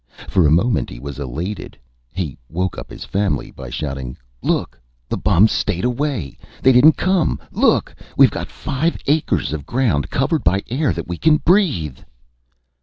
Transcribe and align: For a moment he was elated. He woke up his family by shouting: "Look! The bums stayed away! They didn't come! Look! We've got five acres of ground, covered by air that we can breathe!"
For 0.27 0.47
a 0.47 0.51
moment 0.51 0.89
he 0.89 0.97
was 0.99 1.19
elated. 1.19 1.77
He 2.11 2.35
woke 2.49 2.75
up 2.75 2.89
his 2.89 3.05
family 3.05 3.51
by 3.51 3.69
shouting: 3.69 4.17
"Look! 4.41 4.81
The 5.09 5.15
bums 5.15 5.51
stayed 5.51 5.85
away! 5.85 6.39
They 6.63 6.71
didn't 6.71 6.97
come! 6.97 7.39
Look! 7.51 7.93
We've 8.17 8.31
got 8.31 8.47
five 8.49 8.97
acres 9.05 9.53
of 9.53 9.67
ground, 9.67 10.09
covered 10.09 10.43
by 10.43 10.63
air 10.71 10.91
that 10.91 11.07
we 11.07 11.17
can 11.17 11.37
breathe!" 11.37 11.99